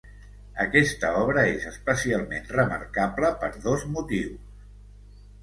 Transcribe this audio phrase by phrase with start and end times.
[0.63, 5.23] Aquesta obra és especialment remarcable per dos motius.